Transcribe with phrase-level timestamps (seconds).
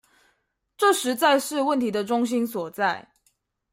[0.77, 3.07] 這實在是問題的中心所在